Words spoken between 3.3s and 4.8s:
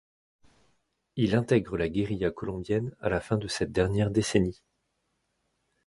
de cette dernière décennie.